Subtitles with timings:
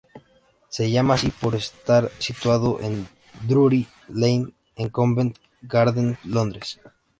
[0.67, 3.07] Se llama así por estar situado en
[3.47, 6.79] Drury Lane, en Covent Garden, Londres.